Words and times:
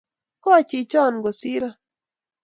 Koi 0.43 0.61
chichon 0.69 1.13
kosiron 1.23 1.73